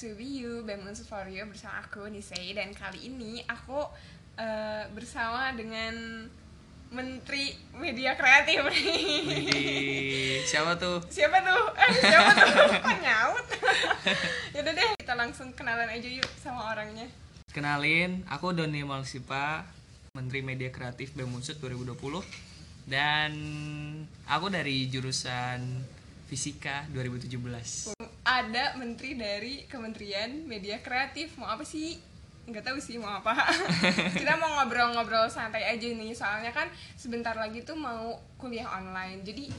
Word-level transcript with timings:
to 0.00 0.16
Be 0.16 0.40
You 0.40 0.64
by 0.64 0.80
You 1.28 1.44
bersama 1.44 1.84
aku 1.84 2.08
Nisei 2.08 2.56
dan 2.56 2.72
kali 2.72 3.12
ini 3.12 3.44
aku 3.44 3.84
uh, 4.40 4.84
bersama 4.96 5.52
dengan 5.52 6.24
Menteri 6.88 7.52
Media 7.76 8.16
Kreatif 8.16 8.64
Widih, 8.64 10.40
siapa 10.48 10.80
tuh? 10.80 11.04
Siapa 11.04 11.44
tuh? 11.44 11.64
Eh, 11.76 11.90
siapa 12.00 12.32
tuh? 12.32 12.48
Kok 12.88 12.96
nyaut? 13.04 13.46
Yaudah 14.56 14.72
deh, 14.72 14.88
kita 15.04 15.14
langsung 15.20 15.52
kenalan 15.52 15.92
aja 15.92 16.08
yuk 16.08 16.26
sama 16.40 16.72
orangnya 16.72 17.04
Kenalin, 17.52 18.24
aku 18.32 18.56
Doni 18.56 18.80
Malsipa, 18.80 19.68
Menteri 20.16 20.40
Media 20.40 20.72
Kreatif 20.72 21.12
BEM 21.12 21.28
Unsut 21.28 21.60
2020 21.60 22.24
Dan 22.88 23.32
aku 24.24 24.48
dari 24.48 24.88
jurusan 24.88 25.60
Fisika 26.24 26.88
2017 26.88 27.99
Ada 28.30 28.78
menteri 28.78 29.18
dari 29.18 29.66
Kementerian 29.66 30.46
Media 30.46 30.78
Kreatif. 30.78 31.34
Mau 31.34 31.50
apa 31.50 31.66
sih? 31.66 31.98
nggak 32.50 32.62
tahu 32.66 32.78
sih 32.78 32.98
mau 32.98 33.18
apa. 33.18 33.34
Kita 34.20 34.38
mau 34.38 34.54
ngobrol-ngobrol 34.58 35.26
santai 35.26 35.66
aja 35.66 35.86
nih. 35.90 36.14
Soalnya 36.14 36.54
kan 36.54 36.70
sebentar 36.94 37.34
lagi 37.34 37.66
tuh 37.66 37.74
mau 37.74 38.22
kuliah 38.38 38.70
online. 38.70 39.26
Jadi 39.26 39.50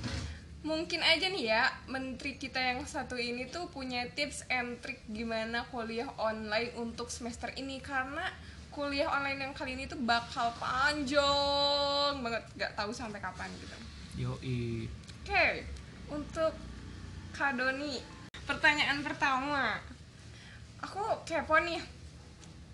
mungkin 0.64 1.04
aja 1.04 1.28
nih 1.28 1.52
ya 1.52 1.68
menteri 1.90 2.38
kita 2.38 2.62
yang 2.62 2.86
satu 2.86 3.18
ini 3.18 3.50
tuh 3.50 3.66
punya 3.74 4.06
tips 4.14 4.46
and 4.54 4.78
trick 4.78 5.02
gimana 5.10 5.66
kuliah 5.68 6.08
online 6.16 6.72
untuk 6.80 7.12
semester 7.12 7.52
ini. 7.60 7.84
Karena 7.84 8.24
kuliah 8.72 9.12
online 9.12 9.52
yang 9.52 9.54
kali 9.56 9.76
ini 9.76 9.88
tuh 9.88 10.00
bakal 10.00 10.52
panjang 10.60 12.24
banget. 12.24 12.44
Nggak 12.56 12.72
tahu 12.80 12.92
sampai 12.96 13.20
kapan 13.20 13.52
gitu. 13.60 13.76
Yoi. 14.16 14.88
Oke 15.24 15.68
untuk 16.12 16.52
Kak 17.32 17.56
Doni 17.56 18.21
pertanyaan 18.52 19.00
pertama. 19.00 19.80
Aku 20.84 21.00
kepo 21.24 21.56
nih. 21.64 21.80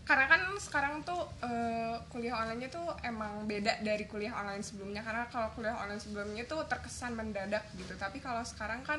Karena 0.08 0.26
kan 0.26 0.42
sekarang 0.58 1.04
tuh 1.04 1.20
uh, 1.44 2.00
kuliah 2.10 2.40
online 2.40 2.72
tuh 2.72 2.96
emang 3.04 3.44
beda 3.46 3.84
dari 3.86 4.10
kuliah 4.10 4.34
online 4.34 4.66
sebelumnya. 4.66 5.06
Karena 5.06 5.30
kalau 5.30 5.54
kuliah 5.54 5.78
online 5.78 6.02
sebelumnya 6.02 6.44
tuh 6.50 6.66
terkesan 6.66 7.14
mendadak 7.14 7.62
gitu. 7.78 7.94
Tapi 7.94 8.18
kalau 8.18 8.42
sekarang 8.42 8.82
kan 8.82 8.98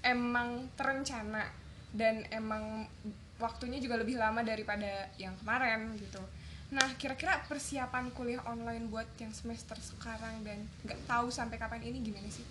emang 0.00 0.70
terencana 0.78 1.44
dan 1.92 2.24
emang 2.32 2.88
waktunya 3.36 3.82
juga 3.82 4.00
lebih 4.00 4.16
lama 4.16 4.40
daripada 4.40 5.10
yang 5.20 5.34
kemarin 5.42 5.92
gitu. 5.98 6.22
Nah 6.70 6.86
kira-kira 6.96 7.42
persiapan 7.50 8.14
kuliah 8.14 8.40
online 8.46 8.88
buat 8.88 9.06
yang 9.18 9.34
semester 9.34 9.76
sekarang 9.76 10.40
dan 10.46 10.64
nggak 10.86 11.00
tahu 11.04 11.28
sampai 11.28 11.58
kapan 11.58 11.82
ini 11.82 11.98
gimana 12.00 12.30
sih? 12.30 12.46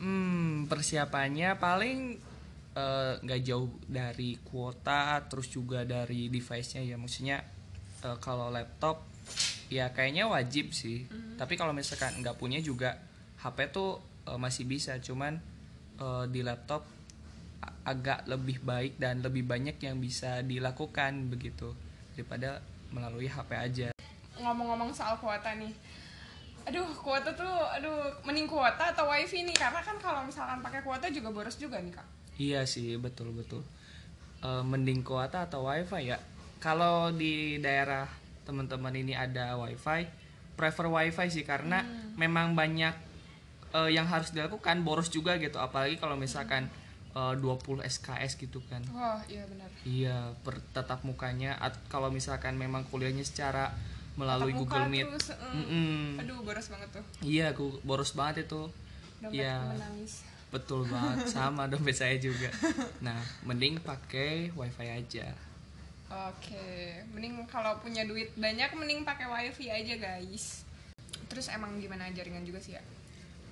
Hmm 0.00 0.64
persiapannya 0.64 1.60
paling 1.60 2.16
nggak 3.22 3.40
uh, 3.40 3.44
jauh 3.44 3.68
dari 3.86 4.38
kuota 4.42 5.22
terus 5.26 5.50
juga 5.50 5.82
dari 5.82 6.30
device-nya 6.32 6.82
ya. 6.84 6.96
Maksudnya 6.98 7.42
uh, 8.04 8.16
kalau 8.18 8.48
laptop 8.48 9.06
ya 9.68 9.92
kayaknya 9.92 10.28
wajib 10.28 10.72
sih. 10.72 11.04
Mm-hmm. 11.04 11.36
tapi 11.36 11.54
kalau 11.60 11.76
misalkan 11.76 12.16
nggak 12.24 12.40
punya 12.40 12.58
juga 12.58 12.98
HP 13.40 13.70
tuh 13.70 14.00
uh, 14.26 14.38
masih 14.40 14.64
bisa. 14.66 14.96
Cuman 14.98 15.38
uh, 16.00 16.24
di 16.26 16.40
laptop 16.42 16.86
agak 17.88 18.28
lebih 18.28 18.60
baik 18.62 19.00
dan 19.00 19.24
lebih 19.24 19.48
banyak 19.48 19.80
yang 19.80 19.96
bisa 19.98 20.44
dilakukan 20.44 21.32
begitu 21.32 21.72
daripada 22.14 22.60
melalui 22.92 23.26
HP 23.26 23.50
aja. 23.56 23.88
Ngomong-ngomong 24.38 24.94
soal 24.94 25.18
kuota 25.18 25.56
nih 25.56 25.72
aduh 26.66 26.88
kuota 26.98 27.30
tuh 27.36 27.54
aduh 27.76 28.10
mending 28.26 28.50
kuota 28.50 28.90
atau 28.90 29.06
wifi 29.12 29.46
nih 29.46 29.56
karena 29.56 29.80
kan 29.84 29.96
kalau 30.02 30.24
misalkan 30.26 30.58
pakai 30.64 30.82
kuota 30.82 31.06
juga 31.12 31.30
boros 31.30 31.56
juga 31.60 31.78
nih 31.78 31.94
kak 31.94 32.18
Iya 32.38 32.62
sih 32.70 32.94
betul 32.96 33.34
betul. 33.34 33.66
E, 34.38 34.48
mending 34.62 35.02
kuota 35.02 35.50
atau 35.50 35.66
wifi 35.66 36.14
ya. 36.14 36.18
Kalau 36.62 37.10
di 37.10 37.58
daerah 37.58 38.06
teman-teman 38.46 38.94
ini 38.94 39.12
ada 39.12 39.58
wifi, 39.58 40.06
prefer 40.54 40.86
wifi 40.86 41.26
sih 41.28 41.42
karena 41.42 41.82
hmm. 41.82 42.14
memang 42.14 42.54
banyak 42.54 42.94
e, 43.74 43.80
yang 43.90 44.06
harus 44.06 44.30
dilakukan 44.30 44.86
boros 44.86 45.10
juga 45.10 45.34
gitu. 45.42 45.58
Apalagi 45.58 45.98
kalau 45.98 46.14
misalkan 46.14 46.70
hmm. 47.10 47.34
e, 47.34 47.42
20 47.42 47.82
SKS 47.82 48.38
gitu 48.38 48.62
kan. 48.70 48.86
Wah 48.94 49.18
iya 49.26 49.42
benar. 49.50 49.68
Iya 49.82 50.18
per 50.46 50.62
tetap 50.70 51.02
mukanya. 51.02 51.58
At, 51.58 51.74
kalau 51.90 52.14
misalkan 52.14 52.54
memang 52.54 52.86
kuliahnya 52.86 53.26
secara 53.26 53.74
melalui 54.18 54.50
Tatap 54.50 54.60
Google 54.66 54.86
Meet. 54.90 55.06
Terus, 55.14 55.28
mm, 55.38 55.66
mm. 55.70 56.20
Aduh 56.26 56.38
boros 56.42 56.66
banget 56.66 56.88
tuh. 56.90 57.04
Iya, 57.22 57.46
boros 57.86 58.10
banget 58.18 58.50
itu. 58.50 58.62
Dompet 59.22 59.46
ya. 59.46 59.62
menangis 59.62 60.26
betul 60.48 60.88
banget 60.88 61.28
sama 61.36 61.68
dompet 61.68 61.96
saya 61.96 62.16
juga 62.16 62.48
nah 63.04 63.20
mending 63.44 63.80
pakai 63.84 64.48
wifi 64.56 64.88
aja 64.88 65.28
oke 66.08 66.68
mending 67.12 67.44
kalau 67.44 67.76
punya 67.84 68.08
duit 68.08 68.32
banyak 68.36 68.72
mending 68.72 69.04
pakai 69.04 69.28
wifi 69.28 69.68
aja 69.68 69.94
guys 70.00 70.64
terus 71.28 71.52
emang 71.52 71.76
gimana 71.76 72.08
jaringan 72.12 72.44
juga 72.44 72.60
sih 72.60 72.76
ya 72.76 72.84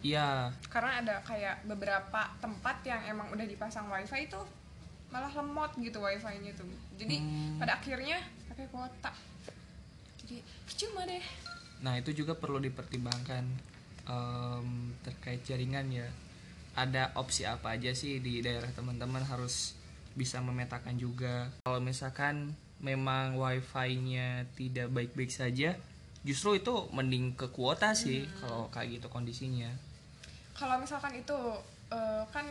Iya. 0.04 0.52
Karena 0.70 1.02
ada 1.02 1.16
kayak 1.24 1.66
beberapa 1.66 2.30
tempat 2.38 2.78
yang 2.86 3.00
emang 3.10 3.26
udah 3.32 3.42
dipasang 3.42 3.90
wifi 3.90 4.28
itu 4.28 4.38
malah 5.10 5.32
lemot 5.34 5.72
gitu 5.82 5.98
wifi-nya 5.98 6.52
tuh. 6.54 6.68
Jadi 6.94 7.18
hmm. 7.18 7.58
pada 7.58 7.80
akhirnya 7.80 8.20
pakai 8.46 8.70
kuota. 8.70 9.10
Percuma 10.66 11.06
deh. 11.06 11.22
Nah 11.80 11.96
itu 11.96 12.10
juga 12.12 12.34
perlu 12.34 12.58
dipertimbangkan 12.58 13.44
um, 14.10 14.92
terkait 15.02 15.42
jaringan 15.46 15.86
ya 15.90 16.08
ada 16.76 17.10
opsi 17.16 17.48
apa 17.48 17.74
aja 17.80 17.96
sih 17.96 18.20
di 18.20 18.44
daerah 18.44 18.68
teman-teman 18.76 19.24
harus 19.24 19.72
bisa 20.12 20.40
memetakan 20.44 20.96
juga 20.96 21.48
kalau 21.64 21.80
misalkan 21.80 22.52
memang 22.80 23.40
wifi-nya 23.40 24.44
tidak 24.56 24.92
baik-baik 24.92 25.32
saja 25.32 25.76
justru 26.20 26.60
itu 26.60 26.74
mending 26.92 27.32
ke 27.32 27.48
kuota 27.48 27.96
sih 27.96 28.28
hmm. 28.28 28.36
kalau 28.44 28.62
kayak 28.68 29.00
gitu 29.00 29.08
kondisinya 29.08 29.72
kalau 30.52 30.76
misalkan 30.80 31.16
itu 31.16 31.36
uh, 31.92 32.24
kan 32.28 32.44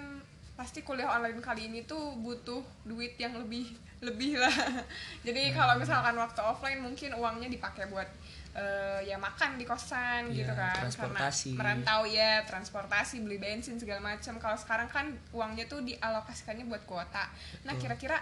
pasti 0.56 0.88
kuliah 0.88 1.12
online 1.12 1.44
kali 1.44 1.68
ini 1.68 1.84
tuh 1.84 2.16
butuh 2.16 2.64
duit 2.88 3.20
yang 3.20 3.36
lebih 3.36 3.68
lebih 4.00 4.40
lah. 4.40 4.52
Jadi 5.28 5.52
hmm. 5.52 5.56
kalau 5.56 5.76
misalkan 5.76 6.16
waktu 6.16 6.42
offline 6.44 6.80
mungkin 6.80 7.12
uangnya 7.16 7.52
dipakai 7.52 7.92
buat 7.92 8.08
uh, 8.56 9.00
ya 9.04 9.20
makan 9.20 9.60
di 9.60 9.68
kosan 9.68 10.32
ya, 10.32 10.44
gitu 10.44 10.54
kan. 10.56 10.88
Transportasi. 10.88 11.56
karena 11.56 11.60
merantau 11.60 12.02
ya 12.08 12.32
transportasi 12.48 13.16
beli 13.24 13.38
bensin 13.40 13.76
segala 13.76 14.00
macam. 14.00 14.40
Kalau 14.40 14.56
sekarang 14.56 14.88
kan 14.88 15.12
uangnya 15.36 15.68
tuh 15.68 15.84
dialokasikannya 15.84 16.66
buat 16.72 16.88
kuota. 16.88 17.28
Nah 17.68 17.76
kira-kira 17.76 18.20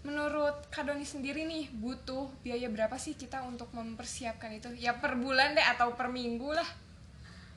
menurut 0.00 0.64
Kadoni 0.72 1.04
sendiri 1.04 1.44
nih 1.44 1.68
butuh 1.76 2.32
biaya 2.40 2.72
berapa 2.72 2.96
sih 2.96 3.20
kita 3.20 3.44
untuk 3.44 3.68
mempersiapkan 3.76 4.48
itu? 4.56 4.72
Ya 4.80 4.96
per 4.96 5.20
bulan 5.20 5.52
deh 5.52 5.66
atau 5.76 5.92
per 5.92 6.08
minggu 6.08 6.56
lah 6.56 6.89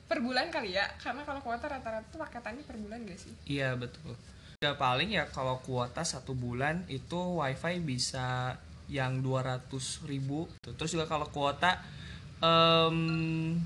per 0.04 0.20
bulan 0.20 0.52
kali 0.52 0.76
ya? 0.76 0.84
Karena 1.00 1.24
kalau 1.24 1.40
kuota 1.40 1.66
rata-rata 1.68 2.06
tuh 2.12 2.20
paketannya 2.20 2.64
per 2.64 2.76
bulan 2.76 3.02
gak 3.08 3.18
sih? 3.18 3.32
Iya 3.48 3.74
betul. 3.74 4.14
Ya 4.62 4.76
paling 4.76 5.12
ya 5.12 5.28
kalau 5.28 5.60
kuota 5.60 6.04
satu 6.04 6.32
bulan 6.32 6.84
itu 6.88 7.18
wifi 7.40 7.80
bisa 7.80 8.56
yang 8.88 9.24
200 9.24 9.68
ribu. 10.08 10.48
Terus 10.60 10.90
juga 10.92 11.08
kalau 11.08 11.28
kuota 11.28 11.80
um, 12.44 13.56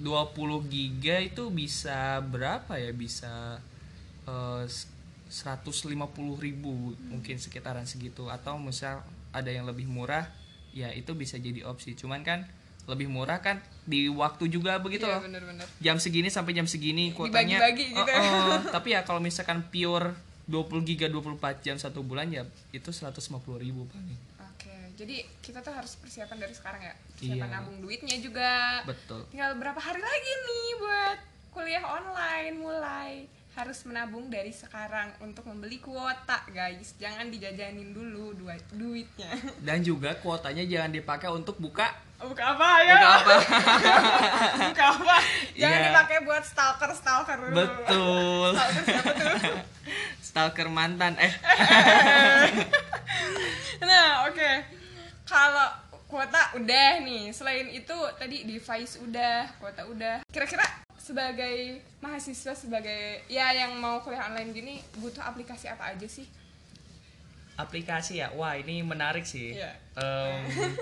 20 0.00 0.04
giga 0.68 1.16
itu 1.20 1.48
bisa 1.48 2.20
berapa 2.20 2.76
ya? 2.76 2.92
Bisa 2.92 3.60
uh, 4.28 4.64
150 4.64 5.88
ribu 6.38 6.94
mungkin 7.08 7.36
sekitaran 7.40 7.88
segitu. 7.88 8.28
Atau 8.28 8.60
misal 8.60 9.00
ada 9.32 9.50
yang 9.50 9.64
lebih 9.66 9.88
murah 9.88 10.28
ya 10.76 10.92
itu 10.92 11.16
bisa 11.16 11.40
jadi 11.40 11.64
opsi. 11.64 11.96
Cuman 11.96 12.20
kan 12.20 12.44
lebih 12.84 13.08
murah 13.08 13.40
kan? 13.40 13.60
Di 13.84 14.08
waktu 14.08 14.48
juga 14.48 14.80
begitu 14.80 15.04
iya, 15.04 15.18
loh. 15.18 15.22
bener, 15.24 15.42
bener. 15.44 15.66
jam 15.80 15.96
segini 16.00 16.28
sampai 16.32 16.56
jam 16.56 16.68
segini 16.68 17.12
kuotanya. 17.12 17.60
Dibagi-bagi 17.60 17.86
gitu. 17.92 18.12
oh, 18.12 18.32
oh, 18.54 18.58
tapi 18.74 18.96
ya 18.96 19.04
kalau 19.04 19.20
misalkan 19.20 19.64
pure 19.68 20.16
20 20.48 20.88
giga 20.88 21.06
24 21.08 21.64
jam 21.64 21.76
satu 21.80 22.04
bulan 22.04 22.28
ya 22.28 22.44
itu 22.72 22.92
150 22.92 23.16
ribu 23.60 23.88
paling. 23.88 24.20
Oke 24.52 24.74
jadi 24.94 25.26
kita 25.42 25.58
tuh 25.60 25.74
harus 25.74 25.98
persiapan 25.98 26.38
dari 26.38 26.54
sekarang 26.54 26.82
ya. 26.82 26.94
Persiapan 27.18 27.48
Iya. 27.50 27.56
nabung 27.58 27.78
duitnya 27.82 28.16
juga. 28.22 28.82
Betul. 28.86 29.26
Tinggal 29.34 29.58
berapa 29.58 29.80
hari 29.82 30.00
lagi 30.00 30.32
nih 30.46 30.68
buat 30.78 31.18
kuliah 31.50 31.84
online 31.84 32.54
mulai. 32.58 33.12
Harus 33.54 33.86
menabung 33.86 34.34
dari 34.34 34.50
sekarang 34.50 35.14
untuk 35.22 35.46
membeli 35.46 35.78
kuota 35.78 36.42
guys. 36.50 36.98
Jangan 36.98 37.30
dijajanin 37.30 37.94
dulu 37.94 38.34
duit 38.34 38.62
duitnya. 38.74 39.30
Dan 39.62 39.82
juga 39.86 40.18
kuotanya 40.18 40.66
jangan 40.66 40.90
dipakai 40.90 41.30
untuk 41.30 41.58
buka 41.62 41.90
buka 42.26 42.44
apa 42.50 42.68
ya? 42.80 42.94
Buka 42.94 43.08
apa? 43.12 43.34
Buka 44.68 44.84
apa? 44.92 45.16
Jangan 45.54 45.76
Iya. 45.76 45.86
dipakai 45.88 46.18
buat 46.22 46.42
stalker 46.42 46.90
stalker. 46.92 47.36
Dulu 47.40 47.54
betul. 47.54 48.48
Stalker 48.52 48.82
siapa 48.84 49.10
tuh? 49.12 49.58
Stalker 50.26 50.68
mantan 50.68 51.14
eh. 51.16 51.30
Nah 53.80 54.26
oke. 54.26 54.50
Kalau 55.24 55.68
kuota 56.04 56.54
udah 56.54 57.00
nih 57.00 57.30
selain 57.30 57.66
itu 57.68 57.94
tadi 58.14 58.44
device 58.44 59.00
udah 59.00 59.48
kuota 59.56 59.82
udah. 59.84 60.16
Kira-kira 60.28 60.64
sebagai 60.94 61.80
mahasiswa 62.00 62.52
sebagai 62.54 63.24
ya 63.26 63.52
yang 63.52 63.76
mau 63.76 64.00
kuliah 64.00 64.24
online 64.24 64.50
gini 64.50 64.74
butuh 64.96 65.20
aplikasi 65.20 65.68
apa 65.68 65.92
aja 65.92 66.06
sih? 66.06 66.24
Aplikasi 67.54 68.18
ya? 68.18 68.34
Wah 68.34 68.54
ini 68.54 68.82
menarik 68.82 69.22
sih. 69.22 69.54
Iya. 69.54 69.70
Em, 69.94 70.74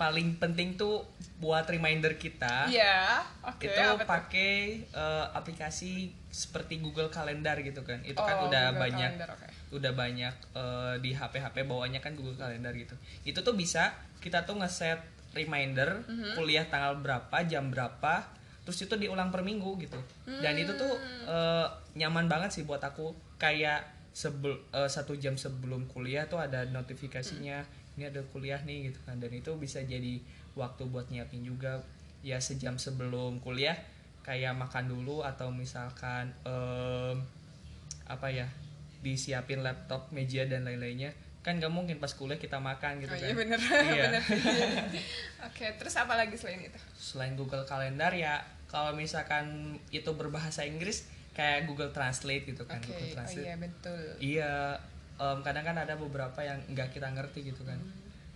paling 0.00 0.32
penting 0.34 0.74
tuh 0.74 1.04
buat 1.36 1.64
reminder 1.66 2.16
kita 2.16 2.64
Iya, 2.66 3.20
oke. 3.42 3.60
itu 3.62 3.84
pakai 4.02 4.52
eh, 4.82 5.26
aplikasi 5.30 6.08
seperti 6.26 6.78
Google 6.78 7.08
Calendar 7.08 7.60
gitu 7.60 7.82
kan 7.82 8.00
itu 8.02 8.16
kan 8.18 8.36
Oh, 8.38 8.48
udah 8.48 8.64
Google 8.70 8.80
banyak 8.82 9.10
Calendar, 9.14 9.30
oke. 9.30 9.46
udah 9.70 9.92
banyak 9.94 10.34
eh, 10.54 10.94
di 10.98 11.10
HP 11.10 11.34
HP 11.38 11.56
bawahnya 11.62 11.98
kan 11.98 12.12
Google 12.14 12.34
Calendar 12.34 12.72
gitu 12.72 12.96
itu 13.22 13.36
tuh 13.38 13.52
bisa 13.52 13.92
kita 14.18 14.42
tuh 14.42 14.56
ngeset 14.56 15.04
reminder 15.32 16.00
Mhm. 16.02 16.32
kuliah 16.34 16.64
tanggal 16.64 16.96
berapa 16.96 17.36
jam 17.44 17.68
berapa 17.68 18.24
terus 18.62 18.80
itu 18.80 18.94
diulang 18.94 19.28
per 19.28 19.40
minggu 19.40 19.76
gitu 19.78 20.00
dan 20.38 20.54
itu 20.54 20.72
tuh 20.74 20.92
Hmm. 20.92 21.24
eh, 21.26 21.66
nyaman 21.94 22.24
banget 22.24 22.50
sih 22.50 22.62
buat 22.62 22.80
aku 22.80 23.12
kayak 23.36 23.84
sebel 24.10 24.58
eh, 24.70 24.86
satu 24.86 25.14
jam 25.14 25.34
sebelum 25.34 25.86
kuliah 25.86 26.24
tuh 26.24 26.38
ada 26.38 26.64
notifikasinya 26.66 27.62
ini 28.00 28.08
ada 28.08 28.24
kuliah 28.26 28.56
nih 28.58 28.88
gitu 28.88 28.98
kan 29.04 29.20
dan 29.20 29.28
itu 29.28 29.52
bisa 29.54 29.78
jadi 29.78 30.16
waktu 30.52 30.88
buat 30.88 31.06
nyiapin 31.06 31.44
juga 31.44 31.84
ya 32.20 32.40
sejam 32.40 32.74
sebelum 32.74 33.38
kuliah 33.38 33.76
kayak 34.20 34.52
makan 34.52 34.88
dulu 34.88 35.20
atau 35.20 35.48
misalkan 35.48 36.32
em, 36.42 37.16
apa 38.04 38.26
ya 38.26 38.48
disiapin 39.00 39.60
laptop 39.60 40.08
meja 40.10 40.44
dan 40.44 40.64
lain-lainnya 40.64 41.12
kan 41.40 41.56
nggak 41.56 41.72
mungkin 41.72 41.96
pas 41.96 42.12
kuliah 42.12 42.36
kita 42.36 42.56
makan 42.56 43.00
gitu 43.00 43.08
Oh 43.08 43.16
kan 43.16 43.24
iya 43.24 43.34
bener, 43.34 43.56
Iya. 43.88 44.02
bener. 44.12 44.22
Oke, 45.48 45.64
terus 45.76 45.96
apa 45.96 46.12
lagi 46.12 46.36
selain 46.36 46.60
itu? 46.60 46.76
selain 46.92 47.32
Google 47.32 47.64
Calendar 47.64 48.12
ya 48.12 48.40
kalau 48.68 48.92
misalkan 48.92 49.72
itu 49.88 50.12
berbahasa 50.12 50.62
Inggris 50.62 51.08
kayak 51.32 51.64
Google 51.64 51.88
Translate 51.90 52.44
gitu 52.44 52.68
kan 52.68 52.76
Oke, 52.76 52.92
Google 52.92 53.08
oh 53.08 53.14
Translate 53.16 53.46
iya 53.46 53.54
betul. 53.56 54.02
iya 54.20 54.52
em, 55.20 55.38
kadang 55.40 55.62
kan 55.62 55.76
ada 55.76 55.94
beberapa 55.94 56.40
yang 56.40 56.56
nggak 56.66 56.90
kita 56.90 57.08
ngerti 57.08 57.46
gitu 57.46 57.62
kan. 57.62 57.76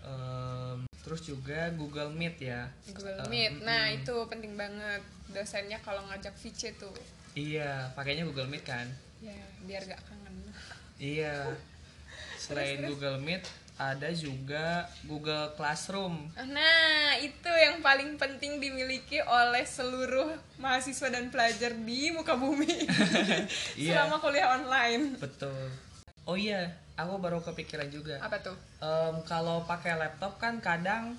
Em, 0.00 0.78
terus 1.00 1.20
juga 1.22 1.72
Google 1.72 2.08
Meet 2.10 2.36
ya 2.42 2.69
Google 2.90 3.19
Em, 3.19 3.28
Meet. 3.28 3.52
Nah, 3.60 3.84
mm, 3.86 3.96
itu 3.98 4.14
penting 4.26 4.52
banget. 4.54 5.00
Dosennya 5.26 5.81
kalau 5.81 6.04
ngajak 6.04 6.32
VC 6.34 6.76
tuh, 6.76 6.92
iya 7.32 7.88
pakainya 7.90 8.22
Google 8.22 8.46
Meet 8.46 8.62
kan 8.62 8.86
ya 9.19 9.34
biar 9.64 9.81
gak 9.82 10.04
kangen. 10.04 10.36
iya 10.96 11.48
selain 12.38 12.84
Google 12.84 13.16
Meet 13.19 13.40
ada 13.75 14.06
juga 14.12 14.84
Google 15.02 15.50
Classroom 15.52 16.31
Nah, 16.46 17.19
itu 17.19 17.48
yang 17.50 17.81
paling 17.81 18.14
penting 18.14 18.62
dimiliki 18.62 19.19
oleh 19.19 19.64
seluruh 19.64 20.31
mahasiswa 20.56 21.08
dan 21.08 21.26
pelajar 21.26 21.75
di 21.75 22.12
muka 22.12 22.36
bumi 22.36 22.70
Iya. 23.75 24.04
selama 24.04 24.20
kuliah 24.20 24.54
online. 24.54 25.19
betul 25.19 25.72
oh 26.25 26.35
iya 26.35 26.67
aku 26.94 27.19
baru 27.19 27.41
kepikiran 27.41 27.88
juga 27.88 28.17
Apa 28.19 28.38
tuh? 28.38 28.55
Em, 28.79 29.17
kalau 29.25 29.62
pakai 29.62 29.94
laptop 29.94 30.37
kan 30.37 30.59
kadang 30.59 31.15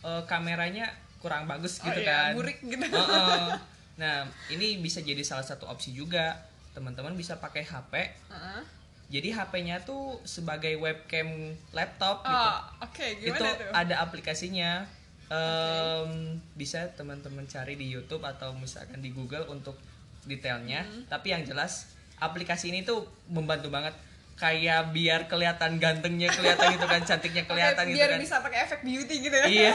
eh, 0.00 0.22
kameranya 0.24 0.90
kurang 1.18 1.46
bagus 1.46 1.78
Oh 1.78 1.86
gitu 1.86 2.02
iya, 2.02 2.30
kan 2.30 2.32
burik 2.34 2.58
gitu. 2.60 2.82
Heeh. 2.82 3.46
nah 4.00 4.24
ini 4.48 4.78
bisa 4.78 4.98
jadi 4.98 5.20
salah 5.20 5.42
satu 5.42 5.64
opsi 5.64 5.92
juga 5.92 6.34
teman-teman 6.72 7.12
bisa 7.12 7.36
pakai 7.36 7.62
HP 7.62 7.92
Heeh. 8.28 8.60
jadi 9.08 9.28
HP-nya 9.34 9.82
tuh 9.82 10.16
sebagai 10.22 10.72
webcam 10.76 11.28
laptop 11.70 12.24
gitu 12.24 12.32
Oh, 12.48 12.58
oke, 12.80 13.06
itu 13.14 13.28
gimana 13.28 13.52
tuh? 13.54 13.70
ada 13.70 13.94
aplikasinya 14.00 14.84
Em, 15.32 16.12
bisa 16.52 16.92
teman-teman 16.92 17.46
cari 17.46 17.72
di 17.72 17.88
YouTube 17.88 18.20
atau 18.20 18.52
misalkan 18.52 19.00
di 19.00 19.08
Google 19.10 19.48
untuk 19.48 19.80
detailnya 20.22 20.84
Hmm. 20.84 21.08
tapi 21.08 21.32
yang 21.32 21.40
jelas 21.42 21.88
aplikasi 22.16 22.68
ini 22.68 22.82
tuh 22.82 23.02
membantu 23.26 23.66
banget 23.66 23.96
kayak 24.36 24.90
biar 24.90 25.30
kelihatan 25.30 25.78
gantengnya 25.78 26.28
kelihatan 26.32 26.74
gitu 26.74 26.86
kan 26.88 27.02
cantiknya 27.06 27.44
kelihatan 27.46 27.84
gitu 27.92 27.98
biar 28.00 28.10
kan 28.16 28.20
bisa 28.20 28.36
pakai 28.42 28.58
efek 28.66 28.80
beauty 28.82 29.16
gitu 29.28 29.36
ya. 29.36 29.46
iya 29.46 29.72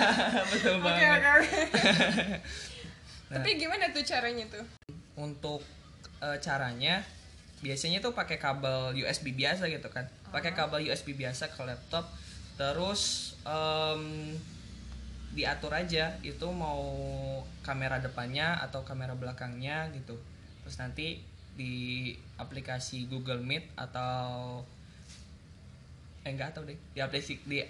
betul 0.52 0.76
banget 0.82 1.08
oke, 1.08 1.08
oke. 1.16 1.48
Nah. 3.30 3.36
Tapi 3.38 3.50
gimana 3.56 3.94
tuh 3.94 4.02
caranya 4.02 4.44
tuh? 4.50 4.66
untuk 5.20 5.60
eh, 6.24 6.38
caranya 6.40 7.04
biasanya 7.60 8.00
tuh 8.00 8.16
pakai 8.16 8.40
kabel 8.40 8.96
USB 8.96 9.36
biasa 9.36 9.68
gitu 9.68 9.92
kan 9.92 10.08
pakai 10.32 10.56
kabel 10.56 10.88
USB 10.88 11.12
biasa 11.12 11.52
ke 11.52 11.60
laptop 11.60 12.08
terus 12.56 13.36
em, 13.44 14.32
diatur 15.36 15.72
aja 15.76 16.16
itu 16.24 16.48
mau 16.48 16.80
kamera 17.60 18.00
depannya 18.00 18.56
atau 18.64 18.80
kamera 18.82 19.12
belakangnya 19.12 19.92
gitu 19.92 20.16
terus 20.64 20.76
nanti 20.80 21.20
di 21.52 22.16
aplikasi 22.40 23.04
Google 23.04 23.40
Meet 23.40 23.68
atau 23.76 24.64
eh 26.20 26.30
enggak 26.30 26.52
tahu 26.52 26.64
deh 26.66 26.78
di 26.90 27.00
aplikasi 27.00 27.40
di 27.44 27.60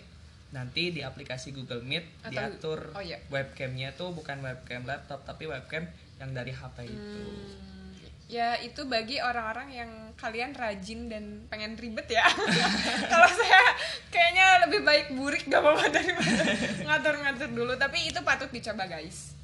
nanti 0.51 0.91
di 0.91 1.03
aplikasi 1.03 1.51
Google 1.51 1.83
Meet 1.83 2.07
Atau- 2.21 2.31
diatur 2.31 2.81
oh 2.91 3.03
iya. 3.03 3.19
webcamnya 3.29 3.95
tuh 3.95 4.11
bukan 4.11 4.43
webcam 4.43 4.83
laptop 4.83 5.23
tapi 5.23 5.47
webcam 5.47 5.87
yang 6.19 6.31
dari 6.31 6.51
HP 6.51 6.77
itu 6.87 7.23
Hmm, 7.23 7.95
ya 8.27 8.55
itu 8.59 8.87
bagi 8.87 9.19
orang-orang 9.19 9.69
yang 9.73 9.91
kalian 10.15 10.55
rajin 10.55 11.09
dan 11.09 11.25
pengen 11.49 11.75
ribet 11.75 12.07
ya. 12.07 12.23
Kalau 13.13 13.27
saya 13.27 13.75
kayaknya 14.07 14.47
lebih 14.69 14.87
baik 14.87 15.07
burik 15.15 15.49
gak 15.49 15.59
apa-apa 15.59 15.91
daripada 15.91 16.43
ngatur-ngatur 16.87 17.51
dulu. 17.51 17.73
Tapi 17.75 18.07
itu 18.07 18.21
patut 18.23 18.47
dicoba 18.47 18.87
guys. 18.87 19.35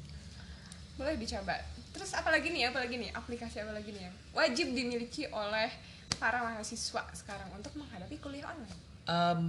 Boleh 0.95 1.19
dicoba. 1.19 1.59
Terus 1.97 2.13
apa 2.13 2.29
lagi 2.29 2.47
nih? 2.47 2.69
Apa 2.69 2.77
lagi 2.79 2.95
nih? 2.95 3.09
Aplikasi 3.11 3.57
apa 3.59 3.73
lagi 3.73 3.89
nih 3.89 4.05
yang 4.05 4.15
wajib 4.31 4.69
dimiliki 4.69 5.25
oleh 5.27 5.73
para 6.15 6.39
mahasiswa 6.39 7.01
sekarang 7.11 7.49
untuk 7.51 7.73
menghadapi 7.73 8.15
kuliah 8.17 8.45
online? 8.47 8.77
Em, 9.03 9.43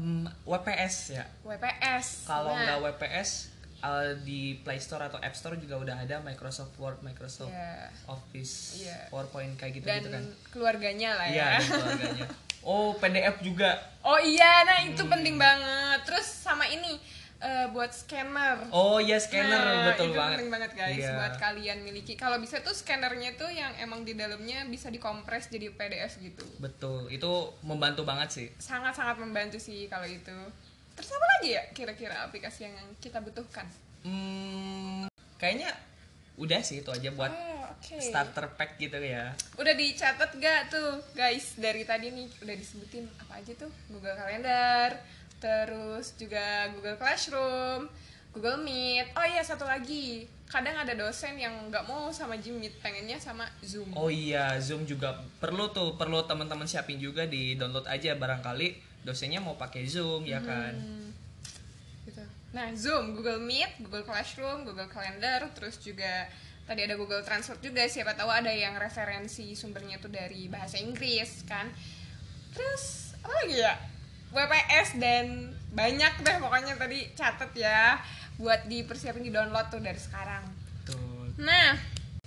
WPS 0.45 0.97
ya 1.13 1.25
WPS. 1.43 2.25
kalau 2.25 2.49
Nah, 2.49 2.63
nggak 2.65 2.79
WPS 2.89 3.51
eh, 3.79 4.15
di 4.23 4.41
Play 4.57 4.79
Store 4.79 5.03
atau 5.03 5.19
App 5.19 5.35
Store 5.35 5.55
juga 5.55 5.77
udah 5.77 5.97
ada 5.99 6.19
Microsoft 6.21 6.73
Word 6.77 7.03
Microsoft 7.03 7.51
ya. 7.51 7.91
Office 8.07 8.81
Iya. 8.81 9.11
PowerPoint 9.11 9.55
kayak 9.55 9.73
gitu 9.77 9.85
dan 9.85 9.99
gitu 9.99 10.09
kan 10.09 10.25
keluarganya 10.49 11.11
lah 11.15 11.27
iya 11.27 11.47
ya. 11.53 11.63
keluarganya 11.65 12.27
oh 12.61 12.95
PDF 13.01 13.37
juga 13.41 13.71
Oh 14.01 14.17
iya, 14.17 14.65
nah 14.65 14.81
itu 14.81 14.99
Hmm. 14.99 15.13
penting 15.13 15.37
banget. 15.37 16.01
Terus 16.03 16.25
sama 16.25 16.65
ini 16.65 16.97
eh, 17.39 17.67
buat 17.69 17.89
scanner. 17.89 18.67
oh 18.69 18.99
ya 18.99 19.15
scanner 19.17 19.57
Nah, 19.57 19.87
betul 19.87 20.09
itu 20.09 20.17
banget 20.17 20.37
penting 20.37 20.51
banget 20.51 20.73
guys 20.73 20.99
Iya. 20.99 21.15
buat 21.15 21.35
kalian 21.37 21.79
miliki. 21.81 22.15
Kalau 22.15 22.37
bisa 22.37 22.59
tuh 22.59 22.73
scannernya 22.73 23.35
tuh 23.35 23.47
yang 23.49 23.71
emang 23.77 24.03
di 24.03 24.13
dalamnya 24.13 24.63
bisa 24.65 24.89
dikompres 24.89 25.47
jadi 25.47 25.71
PDF 25.71 26.19
gitu. 26.19 26.43
betul 26.59 27.07
itu 27.09 27.31
membantu 27.63 28.03
banget 28.03 28.29
sih 28.29 28.47
Sangat-sangat 28.57 29.19
membantu 29.19 29.57
sih 29.57 29.87
kalau 29.87 30.05
itu. 30.05 30.35
Terus 30.93 31.11
apa 31.11 31.27
lagi 31.33 31.49
ya 31.53 31.63
kira-kira 31.71 32.17
aplikasi 32.21 32.67
yang 32.67 32.75
kita 32.99 33.19
butuhkan? 33.19 33.71
hmm, 34.03 35.07
kayaknya 35.37 35.71
udah 36.37 36.59
sih 36.61 36.79
itu 36.79 36.89
aja 36.89 37.11
buat 37.13 37.31
Oh, 37.31 37.67
oke. 37.73 37.99
starter 37.99 38.47
pack 38.53 38.75
gitu 38.77 38.95
ya 38.97 39.31
Udah 39.55 39.75
dicatat 39.75 40.31
gak 40.35 40.61
tuh 40.69 41.03
guys 41.13 41.55
dari 41.55 41.83
tadi 41.83 42.09
nih 42.09 42.27
udah 42.37 42.55
disebutin 42.55 43.07
apa 43.17 43.39
aja 43.39 43.53
tuh 43.55 43.71
Google 43.89 44.15
Calendar, 44.15 44.91
terus 45.39 46.15
juga 46.15 46.67
Google 46.75 46.99
Classroom, 46.99 47.87
Google 48.35 48.59
Meet. 48.61 49.15
Oh 49.15 49.23
iya 49.23 49.41
satu 49.41 49.63
lagi, 49.63 50.27
kadang 50.47 50.75
ada 50.75 50.93
dosen 50.93 51.39
yang 51.39 51.71
nggak 51.71 51.87
mau 51.87 52.11
sama 52.11 52.35
Jimmy, 52.37 52.69
pengennya 52.81 53.17
sama 53.17 53.47
Zoom. 53.63 53.89
oh 53.95 54.09
iya 54.09 54.57
Zoom 54.59 54.83
juga 54.83 55.15
perlu 55.39 55.71
tuh 55.71 55.95
perlu 55.95 56.25
teman-teman 56.25 56.67
siapin 56.67 56.99
juga 56.99 57.25
di 57.25 57.55
download 57.55 57.85
aja 57.87 58.17
barangkali 58.17 58.81
dosennya 59.05 59.39
mau 59.39 59.55
pakai 59.55 59.87
Zoom 59.87 60.27
ya 60.27 60.43
kan 60.43 60.75
Hmm, 60.75 61.13
gitu. 62.05 62.25
Nah 62.51 62.73
Zoom, 62.75 63.13
Google 63.15 63.39
Meet, 63.39 63.85
Google 63.85 64.03
Classroom, 64.03 64.65
Google 64.65 64.89
Calendar, 64.89 65.47
terus 65.53 65.79
juga 65.79 66.27
tadi 66.65 66.85
ada 66.85 66.97
Google 66.97 67.21
Translate 67.21 67.61
juga. 67.61 67.85
Siapa 67.85 68.13
tahu 68.13 68.29
ada 68.29 68.49
yang 68.49 68.77
referensi 68.77 69.53
sumbernya 69.53 70.01
tuh 70.01 70.09
dari 70.09 70.49
bahasa 70.49 70.77
Inggris 70.77 71.45
kan. 71.45 71.69
Terus 72.53 73.13
apa 73.21 73.33
lagi 73.45 73.57
ya? 73.61 73.75
WPS 74.29 74.97
dan 74.97 75.27
banyak 75.71 76.13
deh 76.21 76.37
pokoknya 76.39 76.75
tadi 76.75 77.13
catet 77.13 77.53
ya 77.55 77.97
buat 78.37 78.65
dipersiapin 78.65 79.21
di 79.21 79.31
download 79.31 79.67
tuh 79.69 79.79
dari 79.79 79.99
sekarang. 79.99 80.45
Betul. 80.79 81.35
Nah, 81.39 81.75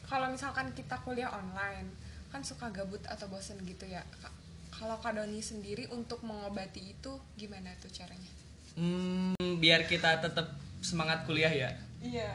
kalau 0.04 0.28
misalkan 0.28 0.70
kita 0.72 1.00
kuliah 1.02 1.32
online, 1.32 1.88
kan 2.28 2.42
suka 2.42 2.68
gabut 2.70 3.00
atau 3.06 3.28
bosen 3.28 3.58
gitu 3.64 3.86
ya. 3.86 4.04
Ka- 4.20 4.34
Kalau 4.72 4.98
Kak 4.98 5.14
Doni 5.14 5.40
sendiri 5.40 5.86
untuk 5.88 6.20
mengobati 6.22 6.82
itu 6.92 7.12
gimana 7.36 7.70
tuh 7.78 7.88
caranya? 7.88 8.32
Hmm, 8.74 9.38
biar 9.62 9.86
kita 9.86 10.18
tetap 10.18 10.52
semangat 10.82 11.22
kuliah 11.24 11.52
ya. 11.52 11.70
Iya. 12.02 12.34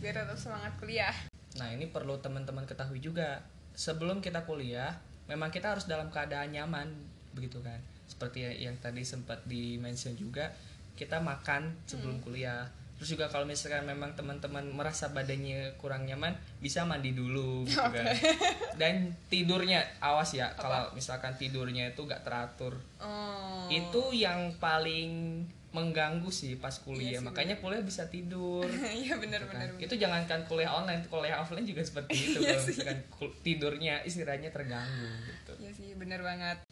Biar 0.00 0.16
tetap 0.16 0.38
semangat 0.38 0.72
kuliah. 0.76 1.12
Nah, 1.54 1.68
ini 1.68 1.86
perlu 1.86 2.16
teman-teman 2.18 2.64
ketahui 2.64 2.98
juga. 2.98 3.44
Sebelum 3.74 4.18
kita 4.18 4.42
kuliah, 4.42 4.96
memang 5.28 5.52
kita 5.52 5.76
harus 5.76 5.84
dalam 5.84 6.08
keadaan 6.08 6.50
nyaman, 6.50 6.88
begitu 7.30 7.60
kan? 7.60 7.78
Seperti 8.12 8.38
yang 8.58 8.76
tadi 8.76 9.00
sempat 9.02 9.40
di-mention 9.42 10.12
juga, 10.14 10.52
kita 10.92 11.18
makan 11.18 11.72
sebelum 11.82 12.20
kuliah. 12.20 12.68
terus 12.92 13.08
juga 13.10 13.26
kalau 13.26 13.42
misalkan 13.42 13.82
memang 13.82 14.14
teman-teman 14.14 14.62
merasa 14.68 15.10
badannya 15.10 15.74
kurang 15.74 16.06
nyaman 16.06 16.30
bisa 16.56 16.84
mandi 16.84 17.10
dulu 17.10 17.66
gitu 17.66 17.82
kan 17.82 18.06
dan 18.78 18.94
tidurnya 19.26 19.82
awas 19.98 20.30
ya 20.30 20.54
kalau 20.54 20.86
misalkan 20.92 21.34
tidurnya 21.34 21.90
itu 21.90 22.04
gak 22.04 22.22
teratur 22.22 22.78
Oh. 23.02 23.66
itu 23.66 24.14
yang 24.14 24.54
paling 24.56 25.42
mengganggu 25.72 26.28
sih 26.28 26.54
pas 26.54 26.70
kuliah 26.76 27.16
Iya 27.16 27.18
sih, 27.18 27.26
makanya 27.26 27.56
kuliah 27.58 27.80
bisa 27.80 28.06
tidur 28.06 28.62
Iya 29.02 29.16
benar 29.16 29.40
gitu 29.40 29.50
benar. 29.50 29.68
kan. 29.72 29.82
itu 29.82 29.94
jangankan 29.96 30.40
kuliah 30.44 30.70
online 30.70 31.02
kuliah 31.04 31.36
offline 31.36 31.64
juga 31.64 31.82
seperti 31.82 32.12
itu 32.14 32.38
Iya 32.44 32.54
kalau 32.54 32.62
misalkan 32.62 32.98
tidurnya 33.40 33.94
istirahatnya 34.04 34.52
terganggu 34.52 35.10
gitu 35.26 35.52
Iya 35.58 35.70
sih, 35.72 35.90
bener 35.94 36.20
banget. 36.20 36.62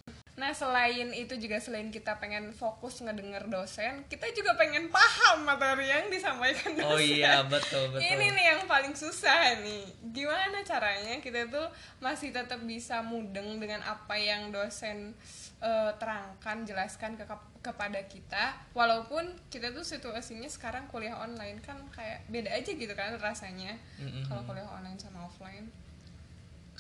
Nah, 0.40 0.56
selain 0.56 1.12
itu 1.12 1.36
juga 1.36 1.60
selain 1.60 1.92
kita 1.92 2.16
pengen 2.16 2.48
fokus 2.56 3.04
ngedenger 3.04 3.44
dosen, 3.52 4.08
kita 4.08 4.24
juga 4.32 4.56
pengen 4.56 4.88
paham 4.88 5.44
materi 5.44 5.92
yang 5.92 6.08
disampaikan 6.08 6.72
dosen. 6.80 6.88
oh 6.88 6.96
iya 6.96 7.44
betul 7.44 7.92
betul 7.92 8.08
Ini 8.08 8.26
nih 8.32 8.44
yang 8.56 8.62
paling 8.64 8.96
susah 8.96 9.60
nih. 9.60 9.84
Gimana 10.16 10.64
caranya 10.64 11.20
kita 11.20 11.44
tuh 11.52 11.68
masih 12.00 12.32
tetap 12.32 12.56
bisa 12.64 13.04
mudeng 13.04 13.60
dengan 13.60 13.84
apa 13.84 14.16
yang 14.16 14.48
dosen 14.48 15.12
eh, 15.60 15.92
terangkan, 16.00 16.64
jelaskan 16.64 17.20
ke 17.20 17.28
kepada 17.60 18.00
kita, 18.08 18.56
walaupun 18.72 19.36
kita 19.52 19.76
tuh 19.76 19.84
situasinya 19.84 20.48
sekarang 20.48 20.88
kuliah 20.88 21.20
online 21.20 21.60
kan 21.60 21.76
kayak 21.92 22.24
beda 22.32 22.48
aja 22.48 22.72
gitu 22.72 22.96
kan 22.96 23.12
rasanya. 23.20 23.76
Mm-mm. 24.00 24.24
Kalau 24.24 24.40
kuliah 24.48 24.64
online 24.64 24.96
sama 24.96 25.28
offline. 25.28 25.68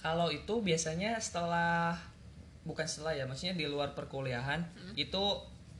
kalau 0.00 0.32
itu 0.32 0.64
biasanya 0.64 1.20
setelah 1.20 1.92
bukan 2.70 2.86
setelah 2.86 3.12
ya 3.12 3.24
maksudnya 3.24 3.52
di 3.52 3.66
luar 3.66 3.90
perkuliahan 3.90 4.62
Hmm. 4.62 4.94
itu 4.94 5.24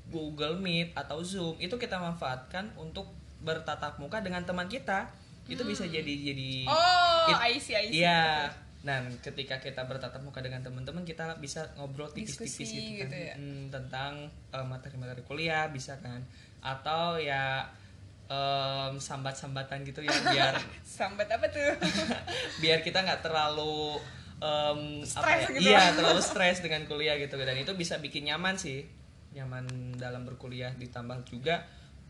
Google 0.07 0.59
Meet 0.59 0.91
atau 0.93 1.23
Zoom 1.23 1.55
itu 1.57 1.73
kita 1.73 1.97
manfaatkan 1.97 2.75
untuk 2.75 3.07
bertatap 3.41 3.97
muka 3.97 4.19
dengan 4.19 4.43
teman 4.43 4.67
kita 4.67 5.07
itu 5.47 5.63
bisa 5.63 5.83
jadi 5.85 6.03
jadi 6.25 6.51
Hmm. 6.63 6.75
Oh, 6.75 7.27
It- 7.29 7.41
I 7.41 7.55
see, 7.57 7.75
I 7.75 7.87
see. 7.87 8.01
Iya. 8.01 8.51
Nah, 8.81 8.97
ketika 9.21 9.57
kita 9.57 9.85
bertatap 9.85 10.19
muka 10.19 10.41
dengan 10.41 10.59
teman-teman, 10.59 11.05
kita 11.05 11.37
bisa 11.37 11.69
ngobrol 11.75 12.09
tipis-tipis 12.09 12.57
gitu 12.67 12.81
kan 12.97 13.07
gitu 13.07 13.17
ya. 13.23 13.35
Hmm, 13.35 13.69
tentang 13.69 14.13
eh, 14.49 14.65
materi-materi 14.65 15.21
kuliah 15.23 15.69
bisa 15.69 15.95
kan. 15.99 16.25
Atau 16.61 17.17
ya 17.17 17.69
em, 18.27 18.95
sambat-sambatan 18.97 19.83
gitu 19.83 20.01
ya 20.01 20.15
biar 20.25 20.55
Sambat 20.87 21.29
apa 21.29 21.47
tuh? 21.47 21.77
biar 22.63 22.81
kita 22.81 23.01
nggak 23.01 23.21
terlalu 23.21 23.99
em, 24.41 24.81
apa 25.01 25.07
Stres 25.07 25.41
ya? 25.41 25.49
gitu. 25.51 25.69
Iya, 25.69 25.83
terlalu 25.93 26.21
stres 26.21 26.59
dengan 26.61 26.83
kuliah 26.85 27.17
gitu 27.17 27.37
dan 27.37 27.55
itu 27.55 27.73
bisa 27.75 27.97
bikin 27.97 28.25
nyaman 28.27 28.57
sih. 28.57 28.89
Nyaman 29.31 29.65
dalam 29.95 30.25
berkuliah 30.25 30.75
ditambah 30.75 31.23
juga 31.25 31.63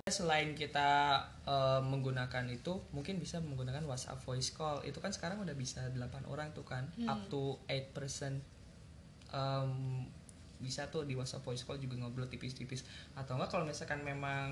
selain 0.02 0.54
kita 0.54 1.20
eh, 1.44 1.80
menggunakan 1.80 2.48
itu 2.48 2.82
mungkin 2.90 3.18
bisa 3.18 3.38
menggunakan 3.38 3.84
WhatsApp 3.84 4.18
voice 4.20 4.50
call 4.50 4.82
itu 4.82 4.98
kan 4.98 5.12
sekarang 5.12 5.38
udah 5.38 5.54
bisa 5.54 5.86
8 5.86 6.26
orang 6.26 6.50
tuh 6.50 6.64
kan 6.64 6.88
Hmm. 6.96 7.06
up 7.06 7.20
to 7.28 7.60
8 7.68 7.94
person 7.94 8.40
em, 9.30 9.70
bisa 10.58 10.90
tuh 10.90 11.04
di 11.04 11.14
WhatsApp 11.14 11.40
voice 11.40 11.62
call 11.62 11.78
juga 11.78 11.94
ngobrol 11.96 12.26
tipis-tipis 12.26 12.82
atau 13.14 13.38
enggak 13.38 13.50
kalau 13.50 13.64
misalkan 13.64 14.02
memang 14.02 14.50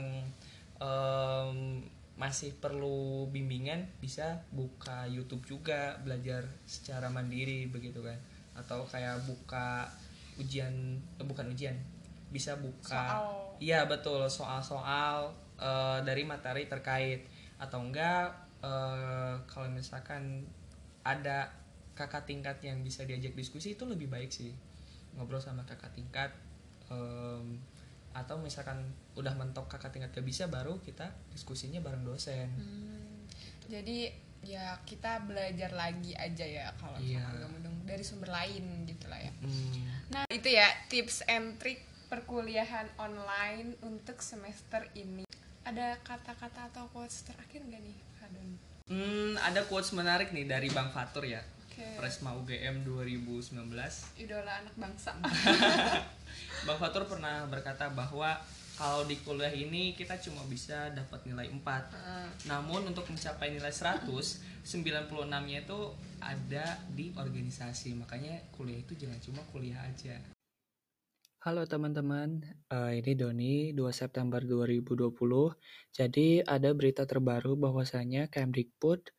em, 0.78 1.82
masih 2.18 2.50
perlu 2.58 3.30
bimbingan 3.30 3.86
bisa 4.02 4.42
buka 4.50 5.06
YouTube 5.06 5.46
juga 5.46 5.96
belajar 6.02 6.42
secara 6.66 7.06
mandiri 7.08 7.70
begitu 7.70 8.02
kan? 8.02 8.18
Atau 8.58 8.82
kayak 8.90 9.22
buka 9.24 9.86
ujian 10.42 10.98
eh, 10.98 11.26
bukan 11.26 11.54
ujian 11.54 11.78
bisa 12.28 12.58
buka 12.60 13.16
Soal. 13.16 13.56
iya 13.62 13.86
betul 13.86 14.26
soal-soal 14.26 15.30
eh, 15.62 15.98
dari 16.02 16.26
materi 16.26 16.66
terkait. 16.66 17.22
Atau 17.62 17.86
enggak 17.86 18.34
eh, 18.66 19.34
kalau 19.46 19.70
misalkan 19.70 20.42
ada 21.06 21.54
kakak 21.94 22.26
tingkat 22.26 22.58
yang 22.62 22.82
bisa 22.82 23.06
diajak 23.06 23.34
diskusi 23.38 23.78
itu 23.78 23.86
lebih 23.86 24.10
baik 24.10 24.30
sih. 24.34 24.54
Ngobrol 25.14 25.42
sama 25.42 25.62
kakak 25.66 25.94
tingkat 25.94 26.30
em, 26.90 27.58
atau 28.12 28.36
misalkan 28.36 28.80
udah 29.14 29.34
mentok 29.34 29.68
kakak 29.68 29.92
tingkat 29.92 30.10
gak 30.10 30.26
bisa 30.26 30.46
baru 30.46 30.80
kita 30.80 31.06
diskusinya 31.30 31.78
bareng 31.78 32.02
dosen 32.02 32.48
Hmm, 32.54 33.26
jadi 33.66 34.10
ya 34.38 34.78
kita 34.86 35.26
belajar 35.26 35.74
lagi 35.74 36.14
aja 36.14 36.46
ya 36.46 36.66
kalau 36.78 36.94
soal 36.96 37.50
mudeng 37.50 37.74
dari 37.82 38.04
sumber 38.06 38.30
lain 38.30 38.86
gitu 38.86 39.10
lah 39.10 39.18
ya. 39.18 39.32
Hmm, 39.42 39.82
Nah 40.08 40.24
itu 40.30 40.48
ya 40.48 40.68
tips 40.86 41.26
and 41.26 41.58
trick 41.58 41.82
perkuliahan 42.08 42.86
online 42.96 43.74
untuk 43.82 44.22
semester 44.22 44.86
ini. 44.94 45.26
Ada 45.66 46.00
kata-kata 46.00 46.72
atau 46.72 46.86
quotes 46.88 47.26
terakhir 47.26 47.60
nggak 47.60 47.82
nih, 47.82 47.96
Kak 48.16 48.30
Don? 48.32 48.50
hmm, 48.88 49.36
ada 49.42 49.66
quotes 49.68 49.92
menarik 49.92 50.32
nih 50.32 50.48
dari 50.48 50.70
Bang 50.70 50.88
Fatur 50.88 51.26
ya 51.26 51.42
Oke. 51.78 51.94
Presma 51.94 52.34
UGM 52.34 52.82
2019 52.82 53.54
Idola 54.18 54.50
anak 54.50 54.74
bangsa. 54.74 55.14
Bang 56.66 56.74
Fatur 56.74 57.06
pernah 57.06 57.46
berkata 57.46 57.86
bahwa 57.94 58.34
kalau 58.74 59.06
di 59.06 59.14
kuliah 59.22 59.54
ini 59.54 59.94
kita 59.94 60.18
cuma 60.18 60.42
bisa 60.50 60.90
dapat 60.90 61.22
nilai 61.30 61.46
4 61.46 61.62
Heeh. 61.62 62.26
Namun 62.50 62.82
untuk 62.90 63.06
mencapai 63.06 63.54
nilai 63.54 63.70
100, 63.70 64.10
96-nya 64.66 65.58
itu 65.62 65.94
ada 66.18 66.82
di 66.98 67.14
organisasi. 67.14 67.94
Makanya 67.94 68.50
kuliah 68.50 68.82
itu 68.82 68.98
jangan 68.98 69.22
cuma 69.22 69.46
kuliah 69.54 69.78
aja. 69.78 70.18
Halo 71.46 71.62
teman-teman, 71.62 72.42
Eh, 72.74 72.98
ini 72.98 73.14
Doni 73.14 73.70
2 73.70 73.94
September 73.94 74.42
2020. 74.42 75.54
Jadi 75.94 76.42
ada 76.42 76.74
berita 76.74 77.06
terbaru 77.06 77.54
bahwasanya 77.54 78.26
Kemdikbud 78.26 79.14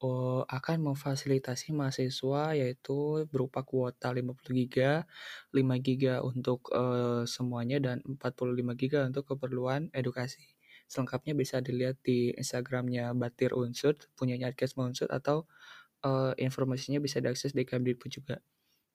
oh, 0.00 0.42
akan 0.48 0.92
memfasilitasi 0.92 1.72
mahasiswa 1.76 2.56
yaitu 2.56 3.24
berupa 3.28 3.62
kuota 3.62 4.12
50 4.12 4.36
giga, 4.66 5.04
5 5.52 5.86
giga 5.86 6.24
untuk 6.24 6.70
eh, 6.72 7.22
semuanya 7.28 7.78
dan 7.82 8.02
45 8.04 8.80
giga 8.80 9.06
untuk 9.08 9.24
keperluan 9.36 9.92
edukasi. 9.92 10.44
Selengkapnya 10.86 11.34
bisa 11.34 11.58
dilihat 11.58 11.98
di 12.06 12.30
Instagramnya 12.38 13.10
Batir 13.16 13.52
Unsur, 13.56 13.98
punyanya 14.14 14.54
Adkesma 14.54 14.86
Unsur 14.86 15.10
atau 15.10 15.46
eh, 16.04 16.32
informasinya 16.40 16.98
bisa 17.02 17.18
diakses 17.20 17.52
di 17.52 17.66
Kemdikbud 17.66 18.10
juga. 18.10 18.36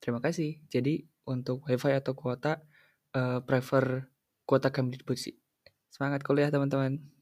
Terima 0.02 0.18
kasih. 0.18 0.58
Jadi 0.72 1.06
untuk 1.28 1.64
wifi 1.68 1.94
atau 1.94 2.16
kuota 2.18 2.62
eh, 3.14 3.40
prefer 3.44 4.08
kuota 4.48 4.74
Kemdikbud 4.74 5.18
sih. 5.18 5.36
Semangat 5.92 6.24
kuliah 6.26 6.48
teman-teman. 6.50 7.21